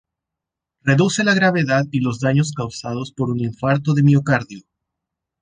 [0.81, 4.63] Reduce la gravedad y los daños causados por un infarto de miocardio.